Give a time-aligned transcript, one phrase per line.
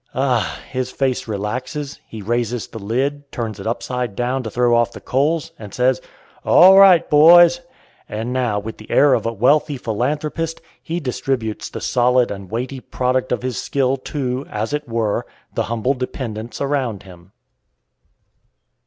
[0.15, 0.59] Ah!
[0.71, 4.99] his face relaxes; he raises the lid, turns it upside down to throw off the
[4.99, 6.01] coals, and says,
[6.43, 7.61] All right, boys!
[8.09, 12.79] And now, with the air of a wealthy philanthropist, he distributes the solid and weighty
[12.79, 17.31] product of his skill to, as it were, the humble dependents around him.